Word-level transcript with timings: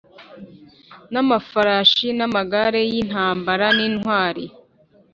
N 1.11 1.15
amafarashi 1.21 2.07
n 2.17 2.21
amagare 2.27 2.81
y 2.91 2.93
intambara 3.01 3.67
n 3.77 3.79
intwari 3.87 4.45